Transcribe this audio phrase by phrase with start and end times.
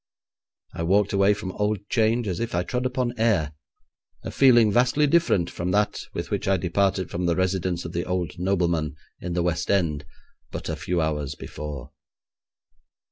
[0.73, 3.53] I walked away from Old Change as if I trod upon air;
[4.23, 8.05] a feeling vastly different from that with which I departed from the residence of the
[8.05, 10.05] old nobleman in the West End
[10.49, 11.91] but a few hours before.